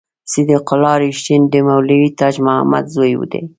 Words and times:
صدیق 0.31 0.65
الله 0.75 0.95
رښتین 1.03 1.41
د 1.53 1.55
مولوي 1.67 2.09
تاج 2.19 2.35
محمد 2.45 2.85
زوی 2.95 3.13
دی. 3.31 3.41